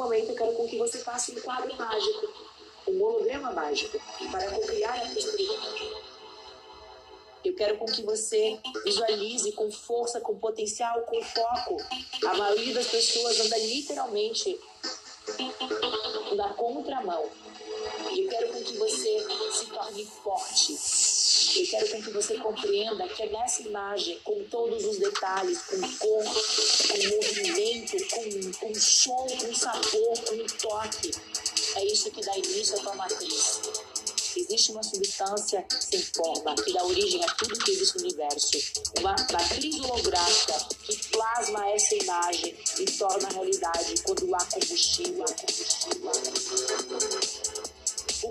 momento 0.00 0.30
eu 0.30 0.36
quero 0.36 0.52
com 0.54 0.66
que 0.66 0.78
você 0.78 0.98
faça 0.98 1.32
um 1.32 1.40
quadro 1.40 1.74
mágico, 1.76 2.32
um 2.88 3.02
holograma 3.02 3.52
mágico, 3.52 4.00
para 4.30 4.50
cocriar 4.50 4.98
a 4.98 5.10
prosperidade. 5.10 6.10
Eu 7.44 7.54
quero 7.54 7.78
com 7.78 7.86
que 7.86 8.02
você 8.02 8.58
visualize 8.84 9.52
com 9.52 9.70
força, 9.70 10.20
com 10.20 10.38
potencial, 10.38 11.02
com 11.02 11.22
foco. 11.22 11.76
A 12.26 12.34
maioria 12.34 12.74
das 12.74 12.86
pessoas 12.86 13.40
anda 13.40 13.58
literalmente 13.58 14.58
na 16.34 16.52
contramão. 16.54 17.28
Eu 18.14 18.28
quero 18.28 18.52
com 18.52 18.62
que 18.62 18.76
você 18.76 19.26
se 19.52 19.66
torne 19.66 20.04
forte. 20.04 20.76
Eu 21.56 21.66
quero 21.66 21.88
com 21.88 22.02
que 22.02 22.10
você 22.10 22.34
compreenda 22.38 23.08
que 23.08 23.26
nessa 23.26 23.62
imagem, 23.62 24.18
com 24.22 24.44
todos 24.44 24.84
os 24.84 24.98
detalhes, 24.98 25.58
com 25.62 25.80
cor, 25.98 26.24
com 26.24 27.16
movimento, 27.16 27.96
com, 28.08 28.52
com 28.52 28.74
som, 28.74 29.26
com 29.26 29.54
sabor, 29.54 30.18
com 30.20 30.46
toque, 30.58 31.10
é 31.76 31.84
isso 31.86 32.10
que 32.10 32.24
dá 32.24 32.36
início 32.36 32.76
à 32.78 32.80
tua 32.80 32.94
matriz. 32.94 33.60
Existe 34.36 34.70
uma 34.70 34.82
substância 34.82 35.66
sem 35.68 36.00
forma 36.00 36.54
que 36.54 36.72
dá 36.72 36.84
origem 36.84 37.24
a 37.24 37.28
tudo 37.34 37.58
que 37.58 37.72
existe 37.72 37.98
no 37.98 38.04
universo. 38.04 38.58
Uma 39.00 39.16
matriz 39.32 39.80
holográfica 39.80 40.68
que 40.84 41.08
plasma 41.08 41.68
essa 41.70 41.94
imagem 41.96 42.56
e 42.78 42.84
torna 42.92 43.28
realidade 43.28 43.94
quando 44.04 44.32
há 44.34 44.44
combustível. 44.44 45.24
Combustível. 45.24 46.89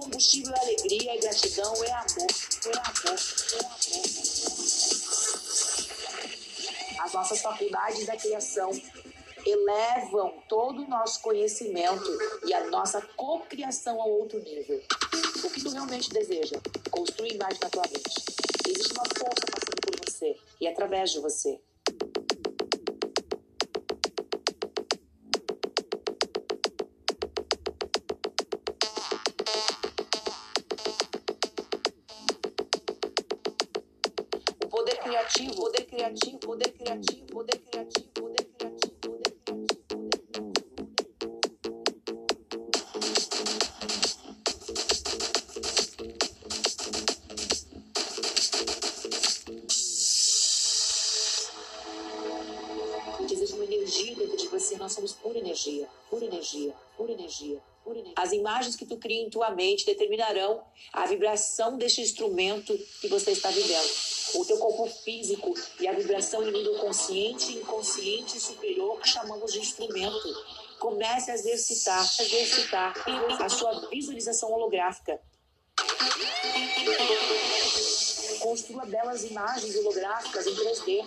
Combustível 0.00 0.54
é 0.54 0.60
alegria, 0.60 1.14
é 1.14 1.18
gratidão, 1.18 1.74
é 1.84 1.92
amor. 1.92 2.26
É 2.64 2.70
amor, 2.70 3.18
é 3.52 3.58
amor. 3.58 3.80
As 7.00 7.12
nossas 7.12 7.42
faculdades 7.42 8.06
da 8.06 8.16
criação 8.16 8.70
elevam 9.44 10.42
todo 10.48 10.82
o 10.82 10.88
nosso 10.88 11.20
conhecimento 11.20 12.18
e 12.46 12.54
a 12.54 12.64
nossa 12.68 13.02
cocriação 13.14 14.00
a 14.00 14.06
outro 14.06 14.38
nível. 14.42 14.82
O 15.44 15.50
que 15.50 15.62
tu 15.62 15.70
realmente 15.70 16.08
deseja? 16.08 16.56
Construir 16.90 17.36
mais 17.36 17.58
na 17.60 17.68
tua 17.68 17.82
mente. 17.82 18.24
Existe 18.66 18.92
uma 18.94 19.04
força 19.04 19.46
passando 19.52 19.80
por 19.82 20.00
você 20.06 20.36
e 20.60 20.66
através 20.66 21.10
de 21.10 21.20
você. 21.20 21.60
Poder 34.90 35.02
criativo, 35.02 35.54
poder 35.54 35.86
criativo, 35.86 36.38
poder 36.40 36.72
criativo, 36.72 37.26
poder 37.26 37.60
criativo, 37.60 38.08
poder 38.12 38.44
criativo. 38.58 38.90
Existe 53.30 53.54
uma 53.54 53.64
energia 53.64 54.16
dentro 54.16 54.36
de 54.36 54.39
você, 54.70 54.76
nós 54.76 54.92
somos 54.92 55.12
pura 55.12 55.38
energia, 55.38 55.88
pura 56.08 56.24
energia, 56.24 56.74
pura 56.96 57.12
energia, 57.12 57.60
pura 57.82 57.98
energia. 57.98 58.14
As 58.16 58.32
imagens 58.32 58.76
que 58.76 58.86
tu 58.86 58.96
cria 58.96 59.22
em 59.22 59.30
tua 59.30 59.50
mente 59.50 59.84
determinarão 59.84 60.62
a 60.92 61.06
vibração 61.06 61.76
deste 61.76 62.00
instrumento 62.00 62.76
que 63.00 63.08
você 63.08 63.32
está 63.32 63.50
vivendo. 63.50 63.90
O 64.34 64.44
teu 64.44 64.58
corpo 64.58 64.86
físico 64.86 65.52
e 65.80 65.88
a 65.88 65.92
vibração 65.92 66.46
em 66.46 66.52
nível 66.52 66.78
consciente, 66.78 67.56
inconsciente 67.56 68.36
e 68.36 68.40
superior 68.40 69.00
que 69.00 69.08
chamamos 69.08 69.52
de 69.52 69.58
instrumento. 69.58 70.28
Comece 70.78 71.30
a 71.30 71.34
exercitar, 71.34 72.08
a 72.18 72.22
exercitar 72.22 72.94
a 73.40 73.48
sua 73.48 73.88
visualização 73.88 74.52
holográfica. 74.52 75.20
Construa 78.70 78.86
belas 78.86 79.24
imagens 79.24 79.74
holográficas 79.76 80.46
em 80.46 80.54
3D 80.54 81.04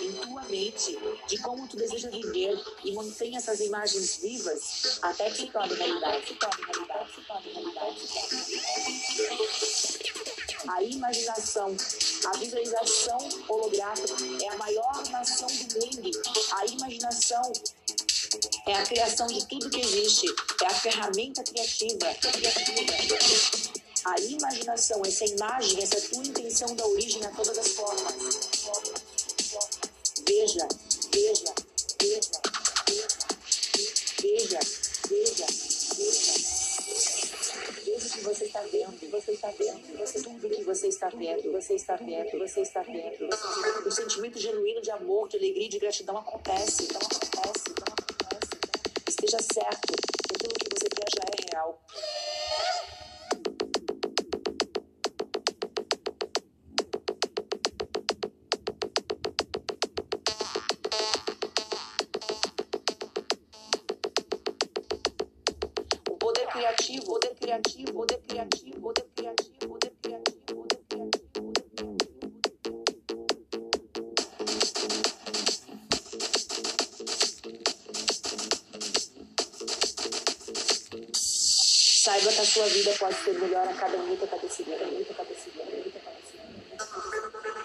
em 0.00 0.12
tua 0.12 0.42
mente 0.42 0.96
de 1.26 1.38
como 1.38 1.66
tu 1.66 1.76
deseja 1.76 2.08
viver 2.08 2.56
e 2.84 2.92
mantenha 2.92 3.38
essas 3.38 3.58
imagens 3.58 4.18
vivas 4.18 5.00
até 5.02 5.28
que 5.30 5.50
torne 5.50 5.74
realidade. 5.74 6.38
A 10.68 10.82
imaginação, 10.84 11.76
a 12.26 12.36
visualização 12.38 13.18
holográfica 13.48 14.14
é 14.44 14.48
a 14.48 14.56
maior 14.56 15.08
nação 15.10 15.48
do 15.48 15.80
mundo. 15.80 16.10
A 16.52 16.66
imaginação 16.66 17.52
é 18.68 18.74
a 18.74 18.86
criação 18.86 19.26
de 19.26 19.44
tudo 19.48 19.68
que 19.68 19.80
existe, 19.80 20.26
é 20.62 20.66
a 20.66 20.74
ferramenta 20.74 21.42
criativa. 21.42 22.14
criativa. 22.14 23.79
A 24.04 24.18
imaginação, 24.20 25.02
essa 25.04 25.24
imagem, 25.26 25.82
essa 25.82 26.00
tua 26.08 26.24
intenção 26.24 26.74
da 26.74 26.86
origem 26.86 27.24
a 27.24 27.30
todas 27.30 27.58
as 27.58 27.68
formas. 27.68 28.14
Veja, 30.26 30.68
veja, 31.12 31.54
veja, 32.00 32.30
veja, 34.22 34.60
veja, 35.10 35.46
veja. 35.98 36.50
Veja 37.84 38.06
o 38.06 38.10
que 38.10 38.20
você 38.20 38.44
está 38.46 38.60
vendo, 38.62 39.10
você 39.10 39.32
está 39.32 39.50
vendo, 39.50 39.98
você, 39.98 40.22
tudo 40.22 40.48
que 40.48 40.64
você 40.64 40.88
está 40.88 41.08
vendo, 41.10 41.52
você 41.52 41.74
está 41.74 41.96
vendo, 41.96 42.38
você 42.38 42.60
está 42.62 42.82
vendo. 42.82 43.28
O 43.86 43.90
sentimento 43.90 44.38
genuíno 44.38 44.80
de 44.80 44.90
amor, 44.90 45.28
de 45.28 45.36
alegria 45.36 45.68
de 45.68 45.78
gratidão 45.78 46.16
acontece, 46.16 46.84
então 46.84 47.00
acontece, 47.02 47.64
então 47.70 47.84
acontece. 47.92 48.50
Esteja 49.08 49.38
certo, 49.52 49.92
criativo, 66.60 67.06
poder 67.06 67.34
criativo, 67.36 67.92
poder 67.94 68.20
criativo, 68.28 68.80
poder 68.80 69.06
criativo, 69.16 69.58
poder 69.66 69.92
criativo, 70.02 70.54
poder 70.54 70.80
criativo, 70.90 71.32
poder 71.32 71.64
criativo. 71.70 71.96
Saiba 81.14 82.30
que 82.30 82.40
a 82.40 82.44
sua 82.44 82.66
vida 82.66 82.92
pode 82.98 83.14
ser 83.14 83.38
melhor 83.40 83.66
a 83.66 83.72
cada 83.72 83.96
minuto, 83.96 84.24
segundo, 84.50 84.74
a 84.74 84.84
cada 84.84 84.90
minuto, 84.90 85.12
a 85.12 85.24
minuto, 85.24 85.96
a 85.96 86.04
segundo. 86.28 86.60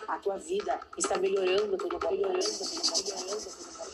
A 0.08 0.18
tua 0.20 0.38
vida 0.38 0.80
está 0.98 1.18
melhorando 1.18 1.78
todo 1.78 2.00
melhorando 2.00 2.00
todo 2.00 2.18
momento. 2.18 3.85